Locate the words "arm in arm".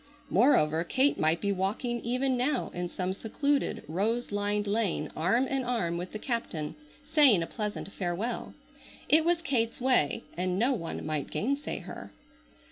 5.15-5.95